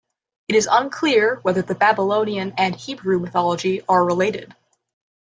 It 0.47 0.55
is 0.55 0.67
unclear 0.71 1.35
whether 1.43 1.61
the 1.61 1.75
Babylonian 1.75 2.55
and 2.57 2.75
Hebrew 2.75 3.19
mythology 3.19 3.83
are 3.87 4.03
related. 4.03 4.55